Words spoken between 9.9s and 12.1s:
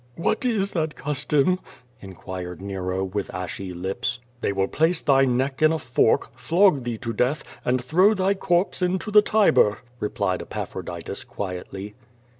replied Epaphroditud quietly.